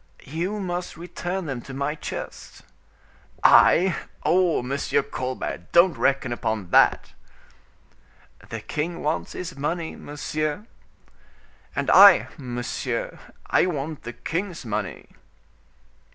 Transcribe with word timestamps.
"You 0.25 0.59
must 0.59 0.97
return 0.97 1.45
them 1.45 1.61
to 1.61 1.75
my 1.75 1.93
chest." 1.93 2.63
"I! 3.43 3.95
Oh! 4.23 4.63
Monsieur 4.63 5.03
Colbert, 5.03 5.71
don't 5.73 5.95
reckon 5.95 6.33
upon 6.33 6.71
that." 6.71 7.13
"The 8.49 8.61
king 8.61 9.03
wants 9.03 9.33
his 9.33 9.55
money, 9.55 9.95
monsieur." 9.95 10.65
"And 11.75 11.91
I, 11.91 12.29
monsieur, 12.35 13.19
I 13.45 13.67
want 13.67 14.01
the 14.01 14.13
king's 14.13 14.65
money." 14.65 15.07